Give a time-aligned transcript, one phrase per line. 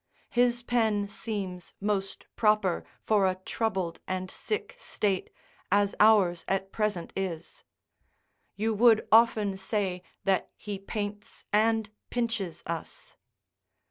[0.31, 5.29] His pen seems most proper for a troubled and sick state,
[5.71, 7.63] as ours at present is;
[8.55, 13.15] you would often say that he paints and pinches us.